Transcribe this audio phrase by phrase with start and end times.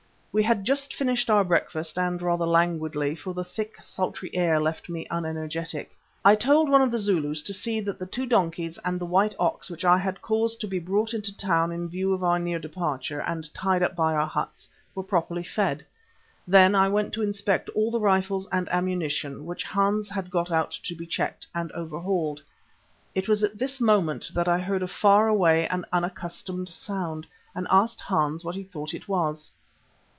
[0.33, 4.87] We had just finished our breakfast and rather languidly, for the thick, sultry air left
[4.87, 5.89] me unenergetic,
[6.23, 9.35] I told one of the Zulus to see that the two donkeys and the white
[9.37, 12.39] ox which I had caused to be brought into the town in view of our
[12.39, 15.85] near departure and tied up by our huts, were properly fed.
[16.47, 20.71] Then I went to inspect all the rifles and ammunition, which Hans had got out
[20.83, 22.41] to be checked and overhauled.
[23.13, 27.67] It was at this moment that I heard a far away and unaccustomed sound, and
[27.69, 29.51] asked Hans what he thought it was.